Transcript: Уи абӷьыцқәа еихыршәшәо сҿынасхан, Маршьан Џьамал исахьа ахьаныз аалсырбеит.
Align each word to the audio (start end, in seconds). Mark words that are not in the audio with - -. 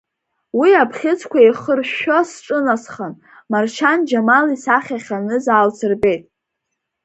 Уи 0.59 0.69
абӷьыцқәа 0.81 1.39
еихыршәшәо 1.41 2.17
сҿынасхан, 2.29 3.13
Маршьан 3.51 3.99
Џьамал 4.09 4.45
исахьа 4.55 4.97
ахьаныз 4.99 5.45
аалсырбеит. 5.53 6.23